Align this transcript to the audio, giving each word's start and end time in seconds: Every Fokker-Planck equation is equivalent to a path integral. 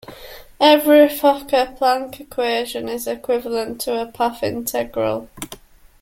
Every 0.59 1.05
Fokker-Planck 1.07 2.19
equation 2.21 2.89
is 2.89 3.05
equivalent 3.05 3.79
to 3.81 4.01
a 4.01 4.07
path 4.07 4.41
integral. 4.41 5.29